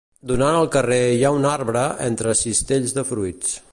[0.29, 3.55] Donant al carrer hi ha un arbre entre cistells de fruits.